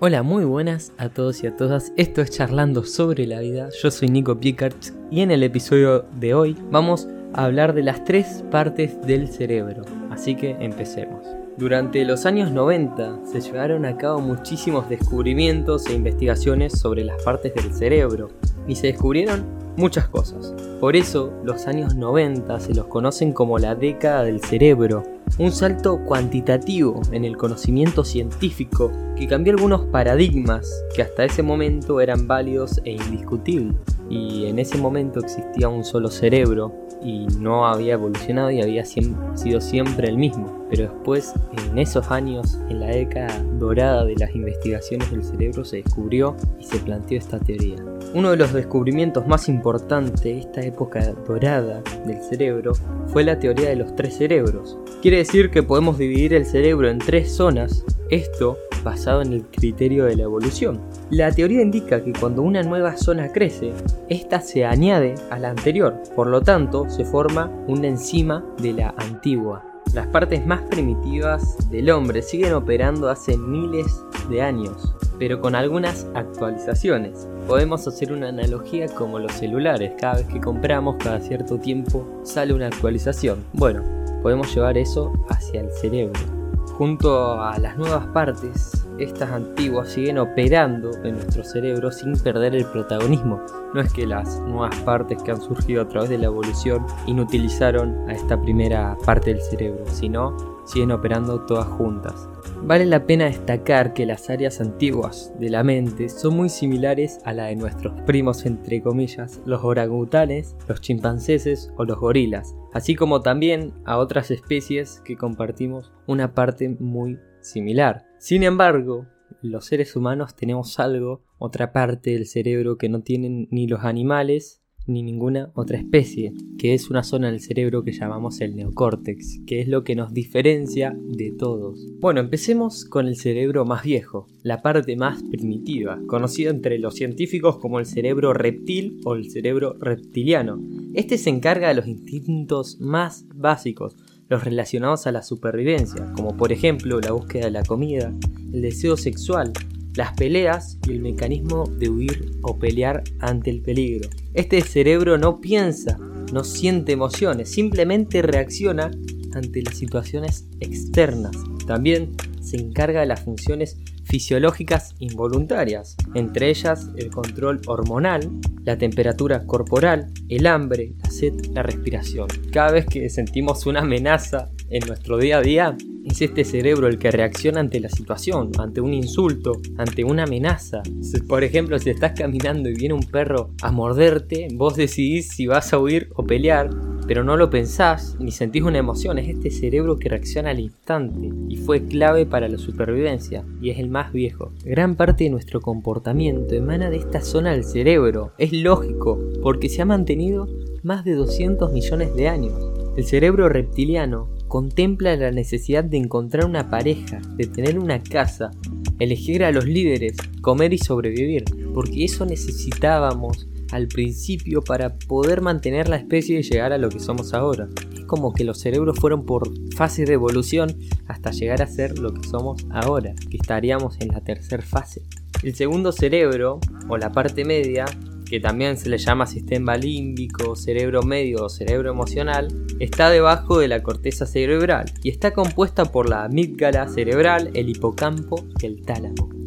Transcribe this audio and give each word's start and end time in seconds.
Hola, 0.00 0.22
muy 0.22 0.44
buenas 0.44 0.92
a 0.96 1.08
todos 1.08 1.42
y 1.42 1.48
a 1.48 1.56
todas. 1.56 1.92
Esto 1.96 2.22
es 2.22 2.30
Charlando 2.30 2.84
sobre 2.84 3.26
la 3.26 3.40
vida. 3.40 3.70
Yo 3.82 3.90
soy 3.90 4.06
Nico 4.08 4.38
Pickard 4.38 4.76
y 5.10 5.22
en 5.22 5.32
el 5.32 5.42
episodio 5.42 6.04
de 6.20 6.34
hoy 6.34 6.56
vamos 6.70 7.08
a 7.34 7.46
hablar 7.46 7.74
de 7.74 7.82
las 7.82 8.04
tres 8.04 8.44
partes 8.48 9.04
del 9.04 9.26
cerebro. 9.26 9.82
Así 10.12 10.36
que 10.36 10.50
empecemos. 10.60 11.26
Durante 11.56 12.04
los 12.04 12.26
años 12.26 12.52
90 12.52 13.22
se 13.24 13.40
llevaron 13.40 13.84
a 13.86 13.96
cabo 13.96 14.20
muchísimos 14.20 14.88
descubrimientos 14.88 15.86
e 15.86 15.94
investigaciones 15.94 16.78
sobre 16.78 17.02
las 17.02 17.20
partes 17.24 17.52
del 17.56 17.74
cerebro 17.74 18.28
y 18.68 18.76
se 18.76 18.86
descubrieron 18.86 19.46
muchas 19.76 20.06
cosas. 20.06 20.54
Por 20.78 20.94
eso 20.94 21.32
los 21.42 21.66
años 21.66 21.96
90 21.96 22.60
se 22.60 22.72
los 22.72 22.86
conocen 22.86 23.32
como 23.32 23.58
la 23.58 23.74
década 23.74 24.22
del 24.22 24.40
cerebro 24.40 25.02
un 25.36 25.52
salto 25.52 26.04
cuantitativo 26.04 27.00
en 27.12 27.24
el 27.24 27.36
conocimiento 27.36 28.04
científico 28.04 28.90
que 29.16 29.26
cambió 29.26 29.52
algunos 29.52 29.82
paradigmas 29.86 30.68
que 30.94 31.02
hasta 31.02 31.24
ese 31.24 31.42
momento 31.42 32.00
eran 32.00 32.26
válidos 32.26 32.80
e 32.84 32.92
indiscutibles. 32.92 33.76
Y 34.08 34.46
en 34.46 34.58
ese 34.58 34.78
momento 34.78 35.20
existía 35.20 35.68
un 35.68 35.84
solo 35.84 36.10
cerebro 36.10 36.87
y 37.02 37.26
no 37.38 37.66
había 37.66 37.94
evolucionado 37.94 38.50
y 38.50 38.62
había 38.62 38.84
sido 38.84 39.60
siempre 39.60 40.08
el 40.08 40.18
mismo. 40.18 40.66
Pero 40.70 40.84
después, 40.84 41.32
en 41.68 41.78
esos 41.78 42.10
años, 42.10 42.58
en 42.68 42.80
la 42.80 42.88
década 42.88 43.42
dorada 43.58 44.04
de 44.04 44.16
las 44.16 44.34
investigaciones 44.34 45.10
del 45.10 45.24
cerebro, 45.24 45.64
se 45.64 45.82
descubrió 45.82 46.36
y 46.60 46.64
se 46.64 46.78
planteó 46.78 47.18
esta 47.18 47.38
teoría. 47.38 47.76
Uno 48.14 48.30
de 48.30 48.36
los 48.36 48.52
descubrimientos 48.52 49.26
más 49.26 49.48
importantes 49.48 50.22
de 50.22 50.38
esta 50.38 50.60
época 50.60 51.12
dorada 51.26 51.82
del 52.06 52.22
cerebro 52.22 52.72
fue 53.06 53.24
la 53.24 53.38
teoría 53.38 53.70
de 53.70 53.76
los 53.76 53.94
tres 53.96 54.16
cerebros. 54.16 54.78
Quiere 55.02 55.18
decir 55.18 55.50
que 55.50 55.62
podemos 55.62 55.98
dividir 55.98 56.34
el 56.34 56.44
cerebro 56.44 56.88
en 56.88 56.98
tres 56.98 57.34
zonas, 57.34 57.84
esto 58.10 58.58
basado 58.82 59.22
en 59.22 59.32
el 59.32 59.44
criterio 59.46 60.04
de 60.04 60.16
la 60.16 60.24
evolución. 60.24 60.80
La 61.10 61.30
teoría 61.32 61.62
indica 61.62 62.02
que 62.02 62.12
cuando 62.12 62.42
una 62.42 62.62
nueva 62.62 62.96
zona 62.96 63.32
crece, 63.32 63.72
esta 64.08 64.40
se 64.40 64.64
añade 64.64 65.14
a 65.30 65.38
la 65.38 65.50
anterior, 65.50 66.02
por 66.14 66.26
lo 66.26 66.40
tanto 66.40 66.88
se 66.88 67.04
forma 67.04 67.50
una 67.66 67.88
enzima 67.88 68.44
de 68.60 68.72
la 68.72 68.94
antigua. 68.96 69.64
Las 69.94 70.06
partes 70.08 70.46
más 70.46 70.60
primitivas 70.62 71.70
del 71.70 71.90
hombre 71.90 72.20
siguen 72.20 72.52
operando 72.52 73.08
hace 73.08 73.38
miles 73.38 73.86
de 74.28 74.42
años, 74.42 74.94
pero 75.18 75.40
con 75.40 75.54
algunas 75.54 76.06
actualizaciones. 76.14 77.26
Podemos 77.46 77.88
hacer 77.88 78.12
una 78.12 78.28
analogía 78.28 78.86
como 78.88 79.18
los 79.18 79.32
celulares, 79.32 79.92
cada 79.98 80.16
vez 80.16 80.26
que 80.26 80.40
compramos, 80.40 80.96
cada 81.02 81.20
cierto 81.20 81.58
tiempo 81.58 82.06
sale 82.22 82.52
una 82.52 82.66
actualización. 82.66 83.42
Bueno, 83.54 83.82
podemos 84.22 84.54
llevar 84.54 84.76
eso 84.76 85.12
hacia 85.30 85.62
el 85.62 85.70
cerebro. 85.72 86.37
Junto 86.78 87.42
a 87.42 87.58
las 87.58 87.76
nuevas 87.76 88.06
partes, 88.06 88.77
estas 88.98 89.30
antiguas 89.30 89.90
siguen 89.90 90.18
operando 90.18 90.90
en 91.04 91.14
nuestro 91.14 91.44
cerebro 91.44 91.90
sin 91.90 92.18
perder 92.18 92.54
el 92.54 92.64
protagonismo. 92.66 93.40
No 93.74 93.80
es 93.80 93.92
que 93.92 94.06
las 94.06 94.40
nuevas 94.40 94.76
partes 94.80 95.22
que 95.22 95.30
han 95.30 95.40
surgido 95.40 95.82
a 95.82 95.88
través 95.88 96.10
de 96.10 96.18
la 96.18 96.26
evolución 96.26 96.84
inutilizaron 97.06 98.08
a 98.08 98.12
esta 98.12 98.40
primera 98.40 98.96
parte 99.04 99.32
del 99.34 99.42
cerebro, 99.42 99.84
sino 99.86 100.58
siguen 100.68 100.92
operando 100.92 101.40
todas 101.46 101.66
juntas. 101.66 102.28
Vale 102.62 102.84
la 102.84 103.06
pena 103.06 103.26
destacar 103.26 103.94
que 103.94 104.04
las 104.04 104.28
áreas 104.30 104.60
antiguas 104.60 105.32
de 105.38 105.48
la 105.48 105.62
mente 105.62 106.08
son 106.08 106.36
muy 106.36 106.48
similares 106.48 107.20
a 107.24 107.32
la 107.32 107.46
de 107.46 107.56
nuestros 107.56 107.98
primos 108.02 108.44
entre 108.44 108.82
comillas, 108.82 109.40
los 109.46 109.64
orangutanes, 109.64 110.56
los 110.66 110.80
chimpancéses 110.80 111.72
o 111.76 111.84
los 111.84 111.98
gorilas, 111.98 112.54
así 112.72 112.94
como 112.94 113.22
también 113.22 113.72
a 113.84 113.96
otras 113.98 114.30
especies 114.30 115.00
que 115.04 115.16
compartimos 115.16 115.92
una 116.06 116.34
parte 116.34 116.68
muy 116.80 117.18
similar. 117.40 118.07
Sin 118.18 118.42
embargo, 118.42 119.06
los 119.42 119.66
seres 119.66 119.94
humanos 119.94 120.34
tenemos 120.34 120.78
algo, 120.80 121.22
otra 121.38 121.72
parte 121.72 122.10
del 122.10 122.26
cerebro 122.26 122.76
que 122.76 122.88
no 122.88 123.02
tienen 123.02 123.46
ni 123.50 123.68
los 123.68 123.84
animales 123.84 124.60
ni 124.88 125.02
ninguna 125.02 125.52
otra 125.54 125.78
especie, 125.78 126.32
que 126.58 126.74
es 126.74 126.90
una 126.90 127.02
zona 127.02 127.30
del 127.30 127.40
cerebro 127.40 127.84
que 127.84 127.92
llamamos 127.92 128.40
el 128.40 128.56
neocórtex, 128.56 129.40
que 129.46 129.60
es 129.60 129.68
lo 129.68 129.84
que 129.84 129.94
nos 129.94 130.12
diferencia 130.12 130.96
de 130.98 131.30
todos. 131.30 131.86
Bueno, 132.00 132.20
empecemos 132.20 132.84
con 132.86 133.06
el 133.06 133.16
cerebro 133.16 133.64
más 133.64 133.82
viejo, 133.82 134.26
la 134.42 134.62
parte 134.62 134.96
más 134.96 135.22
primitiva, 135.22 136.00
conocido 136.06 136.50
entre 136.50 136.78
los 136.78 136.94
científicos 136.94 137.58
como 137.58 137.78
el 137.78 137.86
cerebro 137.86 138.32
reptil 138.32 139.00
o 139.04 139.14
el 139.14 139.30
cerebro 139.30 139.76
reptiliano. 139.78 140.58
Este 140.94 141.18
se 141.18 141.30
encarga 141.30 141.68
de 141.68 141.74
los 141.74 141.86
instintos 141.86 142.80
más 142.80 143.26
básicos, 143.34 143.94
los 144.28 144.44
relacionados 144.44 145.06
a 145.06 145.12
la 145.12 145.22
supervivencia, 145.22 146.12
como 146.14 146.36
por 146.36 146.52
ejemplo 146.52 147.00
la 147.00 147.12
búsqueda 147.12 147.46
de 147.46 147.50
la 147.50 147.64
comida, 147.64 148.12
el 148.52 148.62
deseo 148.62 148.96
sexual, 148.96 149.52
las 149.94 150.12
peleas 150.14 150.78
y 150.86 150.92
el 150.92 151.00
mecanismo 151.00 151.64
de 151.66 151.88
huir 151.88 152.30
o 152.42 152.58
pelear 152.58 153.02
ante 153.20 153.50
el 153.50 153.62
peligro. 153.62 154.08
Este 154.34 154.60
cerebro 154.60 155.18
no 155.18 155.40
piensa, 155.40 155.98
no 156.32 156.44
siente 156.44 156.92
emociones, 156.92 157.50
simplemente 157.50 158.22
reacciona 158.22 158.90
ante 159.34 159.62
las 159.62 159.76
situaciones 159.76 160.46
externas. 160.60 161.36
También 161.66 162.14
se 162.40 162.56
encarga 162.56 163.00
de 163.00 163.06
las 163.06 163.20
funciones 163.20 163.78
fisiológicas 164.08 164.94
involuntarias, 164.98 165.96
entre 166.14 166.48
ellas 166.48 166.88
el 166.96 167.10
control 167.10 167.60
hormonal, 167.66 168.30
la 168.64 168.78
temperatura 168.78 169.44
corporal, 169.44 170.10
el 170.28 170.46
hambre, 170.46 170.94
la 171.02 171.10
sed, 171.10 171.34
la 171.52 171.62
respiración. 171.62 172.28
Cada 172.52 172.72
vez 172.72 172.86
que 172.86 173.08
sentimos 173.10 173.66
una 173.66 173.80
amenaza 173.80 174.50
en 174.70 174.86
nuestro 174.86 175.18
día 175.18 175.38
a 175.38 175.42
día, 175.42 175.76
es 176.04 176.22
este 176.22 176.44
cerebro 176.44 176.86
el 176.86 176.98
que 176.98 177.10
reacciona 177.10 177.60
ante 177.60 177.80
la 177.80 177.90
situación, 177.90 178.50
ante 178.58 178.80
un 178.80 178.94
insulto, 178.94 179.52
ante 179.76 180.04
una 180.04 180.24
amenaza. 180.24 180.82
Por 181.28 181.44
ejemplo, 181.44 181.78
si 181.78 181.90
estás 181.90 182.12
caminando 182.12 182.70
y 182.70 182.74
viene 182.74 182.94
un 182.94 183.04
perro 183.04 183.50
a 183.62 183.70
morderte, 183.72 184.48
vos 184.54 184.76
decidís 184.76 185.28
si 185.28 185.46
vas 185.46 185.72
a 185.72 185.78
huir 185.78 186.08
o 186.14 186.24
pelear, 186.24 186.70
pero 187.08 187.24
no 187.24 187.38
lo 187.38 187.48
pensás 187.48 188.16
ni 188.20 188.30
sentís 188.30 188.62
una 188.62 188.78
emoción. 188.78 189.18
Es 189.18 189.28
este 189.28 189.50
cerebro 189.50 189.96
que 189.96 190.10
reacciona 190.10 190.50
al 190.50 190.60
instante 190.60 191.32
y 191.48 191.56
fue 191.56 191.86
clave 191.86 192.26
para 192.26 192.48
la 192.48 192.58
supervivencia 192.58 193.44
y 193.62 193.70
es 193.70 193.78
el 193.78 193.88
más 193.88 194.12
viejo. 194.12 194.52
Gran 194.62 194.94
parte 194.94 195.24
de 195.24 195.30
nuestro 195.30 195.62
comportamiento 195.62 196.54
emana 196.54 196.90
de 196.90 196.98
esta 196.98 197.22
zona 197.22 197.52
del 197.52 197.64
cerebro. 197.64 198.32
Es 198.36 198.52
lógico 198.52 199.18
porque 199.42 199.70
se 199.70 199.80
ha 199.80 199.86
mantenido 199.86 200.48
más 200.82 201.04
de 201.06 201.14
200 201.14 201.72
millones 201.72 202.14
de 202.14 202.28
años. 202.28 202.54
El 202.98 203.04
cerebro 203.04 203.48
reptiliano 203.48 204.28
contempla 204.46 205.16
la 205.16 205.30
necesidad 205.30 205.84
de 205.84 205.96
encontrar 205.96 206.44
una 206.44 206.68
pareja, 206.68 207.20
de 207.36 207.46
tener 207.46 207.78
una 207.78 208.02
casa, 208.02 208.50
elegir 208.98 209.44
a 209.44 209.52
los 209.52 209.66
líderes, 209.66 210.16
comer 210.42 210.74
y 210.74 210.78
sobrevivir, 210.78 211.44
porque 211.72 212.04
eso 212.04 212.26
necesitábamos 212.26 213.47
al 213.72 213.88
principio 213.88 214.62
para 214.62 214.98
poder 214.98 215.40
mantener 215.40 215.88
la 215.88 215.96
especie 215.96 216.38
y 216.38 216.42
llegar 216.42 216.72
a 216.72 216.78
lo 216.78 216.88
que 216.88 217.00
somos 217.00 217.34
ahora. 217.34 217.68
Es 217.94 218.04
como 218.04 218.32
que 218.32 218.44
los 218.44 218.60
cerebros 218.60 218.98
fueron 218.98 219.24
por 219.24 219.50
fases 219.74 220.06
de 220.06 220.14
evolución 220.14 220.76
hasta 221.06 221.30
llegar 221.30 221.62
a 221.62 221.66
ser 221.66 221.98
lo 221.98 222.12
que 222.12 222.26
somos 222.26 222.66
ahora, 222.70 223.14
que 223.30 223.36
estaríamos 223.36 224.00
en 224.00 224.08
la 224.08 224.20
tercera 224.20 224.62
fase. 224.62 225.02
El 225.42 225.54
segundo 225.54 225.92
cerebro, 225.92 226.60
o 226.88 226.96
la 226.96 227.12
parte 227.12 227.44
media, 227.44 227.84
que 228.28 228.40
también 228.40 228.76
se 228.76 228.88
le 228.88 228.98
llama 228.98 229.26
sistema 229.26 229.76
límbico, 229.76 230.54
cerebro 230.54 231.02
medio 231.02 231.44
o 231.44 231.48
cerebro 231.48 231.90
emocional, 231.90 232.48
está 232.78 233.10
debajo 233.10 233.58
de 233.58 233.68
la 233.68 233.82
corteza 233.82 234.26
cerebral 234.26 234.92
y 235.02 235.10
está 235.10 235.32
compuesta 235.32 235.86
por 235.86 236.08
la 236.08 236.24
amígdala 236.24 236.88
cerebral, 236.88 237.50
el 237.54 237.70
hipocampo 237.70 238.44
y 238.60 238.66
el 238.66 238.82
tálamo. 238.82 239.37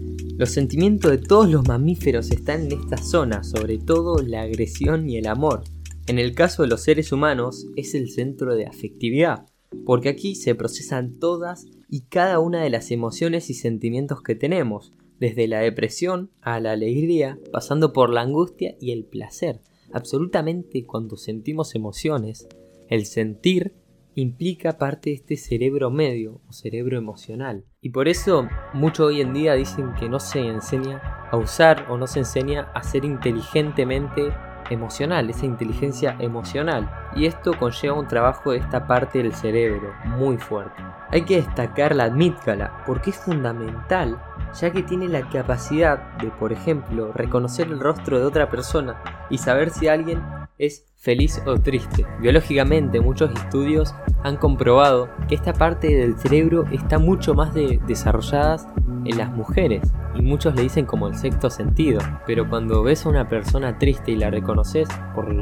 Los 0.42 0.50
sentimientos 0.50 1.12
de 1.12 1.20
todos 1.20 1.48
los 1.52 1.68
mamíferos 1.68 2.32
están 2.32 2.62
en 2.62 2.72
esta 2.72 2.98
zona, 2.98 3.44
sobre 3.44 3.78
todo 3.78 4.24
la 4.24 4.42
agresión 4.42 5.08
y 5.08 5.18
el 5.18 5.28
amor. 5.28 5.66
En 6.08 6.18
el 6.18 6.34
caso 6.34 6.64
de 6.64 6.68
los 6.68 6.82
seres 6.82 7.12
humanos 7.12 7.68
es 7.76 7.94
el 7.94 8.10
centro 8.10 8.56
de 8.56 8.66
afectividad, 8.66 9.46
porque 9.86 10.10
aquí 10.10 10.34
se 10.34 10.56
procesan 10.56 11.20
todas 11.20 11.68
y 11.92 12.06
cada 12.06 12.40
una 12.40 12.64
de 12.64 12.72
las 12.72 12.90
emociones 12.90 13.52
y 13.52 13.54
sentimientos 13.54 14.24
que 14.24 14.34
tenemos, 14.34 14.94
desde 15.20 15.48
la 15.48 15.60
depresión 15.60 16.32
a 16.42 16.60
la 16.60 16.72
alegría, 16.72 17.38
pasando 17.52 17.94
por 17.94 18.10
la 18.10 18.22
angustia 18.22 18.76
y 18.82 18.94
el 18.94 19.06
placer. 19.06 19.62
Absolutamente 19.94 20.88
cuando 20.88 21.18
sentimos 21.18 21.76
emociones, 21.76 22.48
el 22.90 23.06
sentir 23.06 23.76
implica 24.16 24.78
parte 24.78 25.12
de 25.12 25.16
este 25.16 25.38
cerebro 25.38 25.90
medio 25.90 26.42
o 26.48 26.54
cerebro 26.54 26.98
emocional. 26.98 27.66
Y 27.82 27.90
por 27.90 28.08
eso 28.08 28.48
mucho 28.74 29.06
hoy 29.06 29.22
en 29.22 29.34
día 29.34 29.54
dicen 29.54 29.94
que 29.96 30.10
no 30.10 30.20
se 30.20 30.40
enseña 30.40 31.02
a 31.32 31.38
usar 31.38 31.88
o 31.90 31.98
no 31.98 32.08
se 32.08 32.20
enseña 32.20 32.72
a 32.74 32.84
ser 32.84 33.06
inteligentemente 33.06 34.34
emocional, 34.70 35.30
esa 35.30 35.46
inteligencia 35.46 36.16
emocional. 36.20 36.90
Y 37.16 37.26
esto 37.26 37.58
conlleva 37.58 38.00
un 38.00 38.08
trabajo 38.08 38.52
de 38.52 38.58
esta 38.58 38.88
parte 38.88 39.22
del 39.22 39.34
cerebro 39.34 39.94
muy 40.06 40.38
fuerte. 40.38 40.82
Hay 41.10 41.24
que 41.24 41.38
destacar 41.38 41.96
la 41.96 42.06
amígdala 42.06 42.84
porque 42.86 43.10
es 43.10 43.18
fundamental 43.18 44.18
ya 44.60 44.72
que 44.72 44.84
tiene 44.84 45.08
la 45.08 45.30
capacidad 45.30 46.14
de, 46.18 46.28
por 46.28 46.52
ejemplo, 46.52 47.12
reconocer 47.14 47.68
el 47.68 47.80
rostro 47.80 48.20
de 48.20 48.26
otra 48.26 48.50
persona 48.50 49.02
y 49.30 49.38
saber 49.38 49.70
si 49.70 49.88
alguien 49.88 50.22
es 50.62 50.86
feliz 50.96 51.42
o 51.48 51.58
triste. 51.60 52.06
Biológicamente 52.22 53.02
muchos 53.02 53.32
estudios 53.32 53.96
han 54.24 54.38
comprobado 54.38 55.10
que 55.28 55.34
esta 55.34 55.54
parte 55.54 55.88
del 55.88 56.16
cerebro 56.20 56.66
está 56.72 57.00
mucho 57.00 57.34
más 57.34 57.52
desarrollada 57.54 58.58
en 59.06 59.18
las 59.18 59.32
mujeres 59.32 59.82
y 60.14 60.22
muchos 60.22 60.54
le 60.54 60.62
dicen 60.62 60.86
como 60.86 61.08
el 61.08 61.16
sexto 61.16 61.50
sentido, 61.50 62.00
pero 62.28 62.48
cuando 62.48 62.84
ves 62.84 63.06
a 63.06 63.10
una 63.10 63.28
persona 63.28 63.80
triste 63.80 64.12
y 64.12 64.18
la 64.18 64.30
reconoces 64.30 64.88
por 65.16 65.34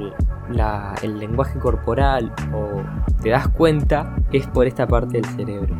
el 1.04 1.20
lenguaje 1.20 1.60
corporal 1.60 2.34
o 2.54 2.82
te 3.22 3.30
das 3.30 3.50
cuenta 3.50 4.16
es 4.32 4.48
por 4.48 4.68
esta 4.68 4.88
parte 4.88 5.20
del 5.20 5.26
cerebro. 5.36 5.76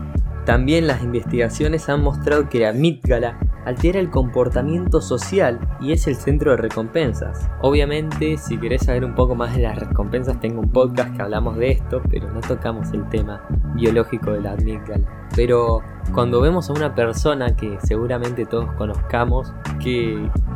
También 0.50 0.88
las 0.88 1.04
investigaciones 1.04 1.90
han 1.90 2.02
mostrado 2.02 2.50
que 2.50 2.58
la 2.58 2.70
amígdala 2.70 3.38
altera 3.66 4.00
el 4.00 4.10
comportamiento 4.10 5.00
social 5.00 5.60
y 5.80 5.92
es 5.92 6.08
el 6.08 6.16
centro 6.16 6.50
de 6.50 6.58
recompensas. 6.58 7.48
Obviamente, 7.62 8.36
si 8.38 8.58
querés 8.58 8.82
saber 8.82 9.06
un 9.06 9.14
poco 9.14 9.36
más 9.36 9.56
de 9.56 9.62
las 9.62 9.78
recompensas, 9.78 10.40
tengo 10.40 10.62
un 10.62 10.72
podcast 10.72 11.16
que 11.16 11.22
hablamos 11.22 11.56
de 11.58 11.70
esto, 11.70 12.02
pero 12.10 12.32
no 12.32 12.42
tocamos 12.42 12.92
el 12.94 13.08
tema 13.10 13.48
biológico 13.76 14.32
de 14.32 14.42
la 14.42 14.54
amígdala. 14.54 15.28
Pero 15.36 15.82
cuando 16.16 16.42
vemos 16.42 16.68
a 16.72 16.74
una 16.74 16.96
persona 16.96 17.56
que 17.56 17.78
seguramente 17.84 18.48
todos 18.48 18.72
conozcamos, 18.72 19.54
que 19.80 20.14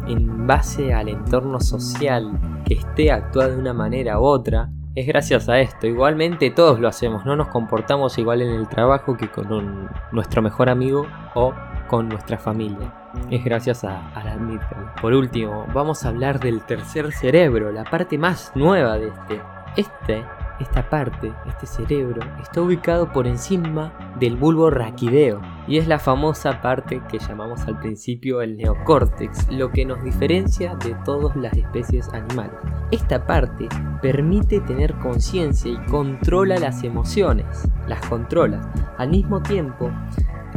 en 0.07 0.47
base 0.47 0.91
al 0.91 1.07
entorno 1.07 1.59
social 1.59 2.31
que 2.65 2.73
esté 2.73 3.11
actuando 3.11 3.57
de 3.57 3.61
una 3.61 3.73
manera 3.75 4.19
u 4.19 4.23
otra, 4.23 4.71
es 4.95 5.07
gracias 5.07 5.49
a 5.49 5.59
esto. 5.59 5.87
Igualmente 5.87 6.49
todos 6.51 6.79
lo 6.79 6.87
hacemos, 6.87 7.25
no 7.25 7.35
nos 7.35 7.47
comportamos 7.47 8.17
igual 8.17 8.41
en 8.41 8.51
el 8.51 8.67
trabajo 8.67 9.17
que 9.17 9.29
con 9.29 9.89
nuestro 10.11 10.41
mejor 10.41 10.69
amigo 10.69 11.07
o 11.33 11.53
con 11.87 12.09
nuestra 12.09 12.37
familia. 12.37 12.93
Es 13.29 13.43
gracias 13.43 13.83
a, 13.83 14.11
la 14.23 14.33
amígdala. 14.33 14.95
Por 15.01 15.13
último, 15.13 15.67
vamos 15.73 16.05
a 16.05 16.09
hablar 16.09 16.39
del 16.39 16.61
tercer 16.61 17.11
cerebro, 17.11 17.71
la 17.71 17.83
parte 17.83 18.17
más 18.17 18.51
nueva 18.55 18.97
de 18.97 19.07
este. 19.07 19.41
Este 19.75 20.23
esta 20.59 20.87
parte, 20.89 21.33
este 21.47 21.65
cerebro, 21.65 22.21
está 22.41 22.61
ubicado 22.61 23.11
por 23.11 23.27
encima 23.27 23.91
del 24.19 24.37
bulbo 24.37 24.69
raquideo 24.69 25.41
y 25.67 25.77
es 25.77 25.87
la 25.87 25.99
famosa 25.99 26.61
parte 26.61 27.01
que 27.09 27.19
llamamos 27.19 27.61
al 27.61 27.79
principio 27.79 28.41
el 28.41 28.55
neocórtex, 28.57 29.51
lo 29.51 29.71
que 29.71 29.85
nos 29.85 30.03
diferencia 30.03 30.75
de 30.75 30.95
todas 31.05 31.35
las 31.35 31.53
especies 31.53 32.07
animales. 32.09 32.59
Esta 32.93 33.25
parte 33.25 33.67
permite 34.03 34.59
tener 34.59 34.93
conciencia 34.99 35.71
y 35.71 35.77
controla 35.89 36.59
las 36.59 36.83
emociones, 36.83 37.67
las 37.87 38.05
controla. 38.05 38.71
Al 38.99 39.09
mismo 39.09 39.41
tiempo, 39.41 39.89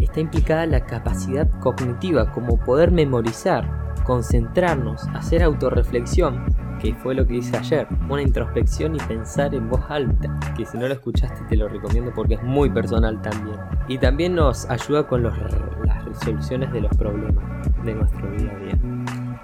está 0.02 0.20
implicada 0.20 0.66
la 0.66 0.84
capacidad 0.84 1.48
cognitiva 1.60 2.30
como 2.32 2.58
poder 2.58 2.92
memorizar, 2.92 3.94
concentrarnos, 4.04 5.06
hacer 5.14 5.42
autorreflexión 5.42 6.44
que 6.78 6.92
fue 6.96 7.14
lo 7.14 7.26
que 7.26 7.36
hice 7.36 7.56
ayer, 7.56 7.88
una 8.06 8.20
introspección 8.20 8.96
y 8.96 8.98
pensar 8.98 9.54
en 9.54 9.70
voz 9.70 9.80
alta, 9.88 10.38
que 10.54 10.66
si 10.66 10.76
no 10.76 10.86
lo 10.88 10.92
escuchaste 10.92 11.42
te 11.48 11.56
lo 11.56 11.68
recomiendo 11.68 12.12
porque 12.14 12.34
es 12.34 12.42
muy 12.42 12.68
personal 12.68 13.18
también. 13.22 13.56
Y 13.88 13.96
también 13.96 14.34
nos 14.34 14.68
ayuda 14.68 15.06
con 15.06 15.22
las 15.22 16.04
resoluciones 16.04 16.70
de 16.70 16.82
los 16.82 16.94
problemas 16.98 17.46
de 17.82 17.94
nuestro 17.94 18.30
día 18.32 18.52
a 18.52 18.58
día. 18.58 18.95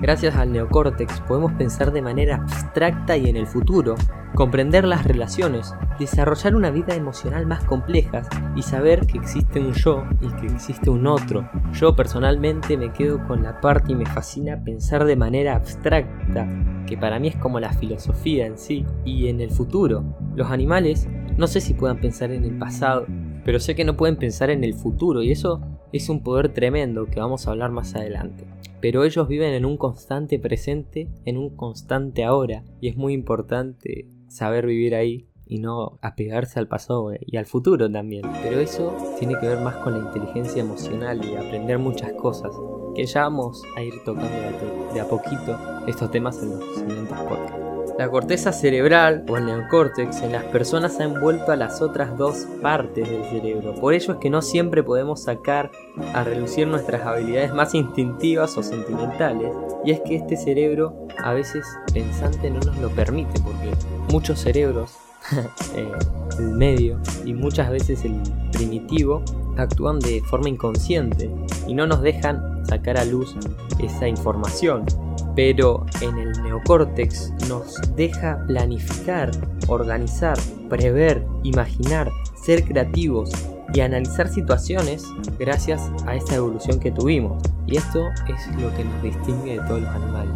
Gracias 0.02 0.34
al 0.34 0.50
neocórtex 0.50 1.20
podemos 1.20 1.52
pensar 1.52 1.93
de 1.93 2.02
manera 2.02 2.34
abstracta 2.34 3.16
y 3.16 3.28
en 3.28 3.37
el 3.37 3.46
futuro, 3.46 3.94
comprender 4.34 4.84
las 4.84 5.04
relaciones, 5.04 5.72
desarrollar 5.96 6.56
una 6.56 6.72
vida 6.72 6.96
emocional 6.96 7.46
más 7.46 7.62
compleja 7.62 8.22
y 8.56 8.62
saber 8.62 9.06
que 9.06 9.19
existe 9.19 9.60
un 9.60 9.72
yo 9.75 10.02
y 10.20 10.26
que 10.40 10.52
existe 10.52 10.90
un 10.90 11.06
otro. 11.06 11.49
Yo 11.75 11.94
personalmente 11.94 12.76
me 12.76 12.93
quedo 12.93 13.25
con 13.28 13.44
la 13.44 13.60
parte 13.60 13.93
y 13.93 13.94
me 13.94 14.06
fascina 14.06 14.60
pensar 14.64 15.04
de 15.04 15.14
manera 15.14 15.54
abstracta, 15.54 16.48
que 16.88 16.98
para 16.98 17.20
mí 17.20 17.28
es 17.28 17.37
como 17.37 17.60
la 17.60 17.72
filosofía 17.72 18.46
en 18.46 18.58
sí, 18.58 18.84
y 19.05 19.28
en 19.28 19.40
el 19.40 19.52
futuro. 19.52 20.02
Los 20.34 20.50
animales 20.50 21.08
no 21.37 21.46
sé 21.46 21.60
si 21.60 21.75
puedan 21.75 22.00
pensar 22.00 22.32
en 22.32 22.43
el 22.43 22.58
pasado, 22.58 23.06
pero 23.44 23.60
sé 23.60 23.76
que 23.76 23.84
no 23.84 23.96
pueden 23.96 24.16
pensar 24.16 24.50
en 24.50 24.64
el 24.64 24.75
futuro 24.75 25.22
y 25.22 25.31
eso 25.31 25.60
es 25.93 26.09
un 26.09 26.23
poder 26.23 26.49
tremendo 26.50 27.06
que 27.06 27.21
vamos 27.21 27.47
a 27.47 27.50
hablar 27.50 27.71
más 27.71 27.94
adelante 27.94 28.44
pero 28.83 29.05
ellos 29.05 29.29
viven 29.29 29.55
en 29.55 29.65
un 29.65 29.77
constante 29.77 30.41
presente, 30.41 31.09
en 31.25 31.39
un 31.39 31.50
constante 31.56 32.25
ahora, 32.25 32.65
y 32.81 32.89
es 32.89 32.97
muy 32.97 33.15
importante 33.15 34.09
saber 34.27 34.67
vivir 34.67 34.97
ahí 34.97 35.29
y 35.47 35.59
no 35.59 36.00
apegarse 36.03 36.59
al 36.59 36.67
pasado 36.67 37.12
y 37.21 37.37
al 37.37 37.47
futuro 37.47 37.89
también. 37.91 38.25
Pero 38.43 38.59
eso 38.59 38.93
tiene 39.21 39.39
que 39.39 39.47
ver 39.47 39.61
más 39.61 39.77
con 39.77 39.93
la 39.93 40.05
inteligencia 40.09 40.62
emocional 40.62 41.25
y 41.25 41.37
aprender 41.37 41.79
muchas 41.79 42.12
cosas, 42.15 42.50
que 42.97 43.06
ya 43.06 43.23
vamos 43.23 43.62
a 43.77 43.83
ir 43.83 43.94
tocando 44.05 44.93
de 44.93 45.00
a 45.00 45.09
poquito 45.09 45.56
estos 45.87 46.11
temas 46.11 46.43
en 46.43 46.50
los 46.50 46.65
siguientes 46.75 47.19
podcasts. 47.21 47.71
La 47.99 48.09
corteza 48.09 48.53
cerebral 48.53 49.25
o 49.29 49.37
el 49.37 49.47
neocórtex 49.47 50.23
en 50.23 50.33
las 50.33 50.44
personas 50.44 50.99
ha 50.99 51.05
envuelto 51.05 51.53
a 51.53 51.56
las 51.56 51.83
otras 51.83 52.17
dos 52.17 52.47
partes 52.62 53.09
del 53.09 53.23
cerebro. 53.25 53.75
Por 53.75 53.93
ello 53.93 54.15
es 54.15 54.19
que 54.19 54.31
no 54.31 54.41
siempre 54.41 54.83
podemos 54.83 55.23
sacar 55.23 55.71
a 56.15 56.25
relucir 56.25 56.67
nuestras 56.67 57.03
habilidades 57.03 57.53
más 57.53 57.75
instintivas 57.75 58.56
o 58.56 58.62
sentimentales. 58.62 59.53
Y 59.85 59.91
es 59.91 60.00
que 60.00 60.17
este 60.17 60.37
cerebro 60.37 61.06
a 61.23 61.35
veces 61.35 61.67
pensante 61.93 62.50
no 62.50 62.61
nos 62.61 62.77
lo 62.79 62.89
permite 62.91 63.41
porque 63.41 63.71
muchos 64.11 64.41
cerebros, 64.41 64.97
eh, 65.77 65.93
el 66.39 66.49
medio 66.49 66.99
y 67.25 67.35
muchas 67.35 67.71
veces 67.71 68.05
el 68.05 68.21
primitivo 68.53 69.23
actúan 69.59 69.99
de 69.99 70.23
forma 70.23 70.49
inconsciente 70.49 71.31
y 71.67 71.75
no 71.75 71.87
nos 71.87 72.00
dejan 72.00 72.65
sacar 72.67 72.97
a 72.97 73.05
luz 73.05 73.37
esa 73.79 74.09
información 74.09 74.85
pero 75.34 75.87
en 76.00 76.19
el 76.19 76.43
neocórtex 76.43 77.32
nos 77.49 77.75
deja 77.96 78.44
planificar, 78.46 79.31
organizar, 79.69 80.38
prever, 80.69 81.25
imaginar, 81.43 82.11
ser 82.34 82.64
creativos 82.64 83.31
y 83.75 83.81
analizar 83.81 84.29
situaciones 84.29 85.05
gracias 85.38 85.90
a 86.06 86.14
esta 86.14 86.34
evolución 86.34 86.79
que 86.79 86.90
tuvimos. 86.90 87.43
Y 87.67 87.76
esto 87.76 88.08
es 88.29 88.61
lo 88.61 88.75
que 88.76 88.84
nos 88.84 89.02
distingue 89.02 89.58
de 89.58 89.67
todos 89.67 89.81
los 89.82 89.90
animales. 89.90 90.34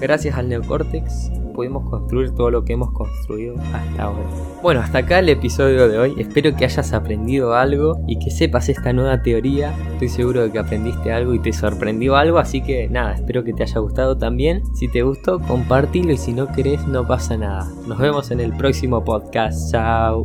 Gracias 0.00 0.36
al 0.36 0.48
neocórtex 0.48 1.30
pudimos 1.58 1.90
construir 1.90 2.30
todo 2.36 2.52
lo 2.52 2.64
que 2.64 2.74
hemos 2.74 2.92
construido 2.92 3.56
hasta 3.74 4.04
ahora. 4.04 4.22
Bueno, 4.62 4.78
hasta 4.78 4.98
acá 4.98 5.18
el 5.18 5.28
episodio 5.28 5.88
de 5.88 5.98
hoy. 5.98 6.14
Espero 6.16 6.54
que 6.54 6.64
hayas 6.64 6.92
aprendido 6.92 7.52
algo 7.52 7.98
y 8.06 8.20
que 8.20 8.30
sepas 8.30 8.68
esta 8.68 8.92
nueva 8.92 9.22
teoría. 9.22 9.74
Estoy 9.94 10.08
seguro 10.08 10.42
de 10.42 10.52
que 10.52 10.60
aprendiste 10.60 11.10
algo 11.10 11.34
y 11.34 11.40
te 11.40 11.52
sorprendió 11.52 12.14
algo, 12.14 12.38
así 12.38 12.62
que 12.62 12.88
nada, 12.88 13.14
espero 13.14 13.42
que 13.42 13.52
te 13.54 13.64
haya 13.64 13.80
gustado 13.80 14.16
también. 14.16 14.62
Si 14.76 14.86
te 14.86 15.02
gustó, 15.02 15.40
compártelo 15.40 16.12
y 16.12 16.16
si 16.16 16.32
no 16.32 16.46
querés, 16.46 16.86
no 16.86 17.08
pasa 17.08 17.36
nada. 17.36 17.68
Nos 17.88 17.98
vemos 17.98 18.30
en 18.30 18.38
el 18.38 18.56
próximo 18.56 19.02
podcast. 19.02 19.72
Chao. 19.72 20.24